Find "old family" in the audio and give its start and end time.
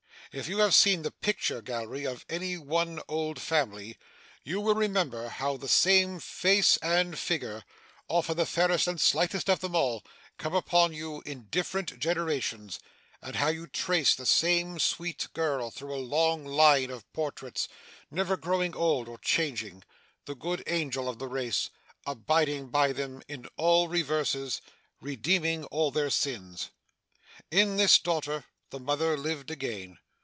3.09-3.97